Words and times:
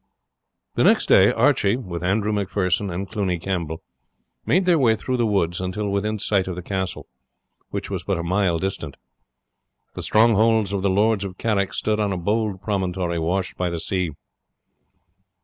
The 0.73 0.83
next 0.83 1.05
day 1.09 1.31
Archie, 1.31 1.77
with 1.77 2.03
Andrew 2.03 2.31
Macpherson 2.33 2.89
and 2.89 3.07
Cluny 3.07 3.37
Campbell, 3.37 3.83
made 4.47 4.65
their 4.65 4.79
way 4.79 4.95
through 4.95 5.17
the 5.17 5.27
woods 5.27 5.61
until 5.61 5.89
within 5.91 6.17
sight 6.17 6.47
of 6.47 6.55
the 6.55 6.63
castle, 6.63 7.05
which 7.69 7.91
was 7.91 8.03
but 8.03 8.17
a 8.17 8.23
mile 8.23 8.57
distant. 8.57 8.95
The 9.93 10.01
strongholds 10.01 10.73
of 10.73 10.81
the 10.81 10.89
lords 10.89 11.23
of 11.23 11.37
Carrick 11.37 11.71
stood 11.75 11.99
on 11.99 12.11
a 12.11 12.17
bold 12.17 12.63
promontory 12.63 13.19
washed 13.19 13.57
by 13.57 13.69
the 13.69 13.79
sea. 13.79 14.09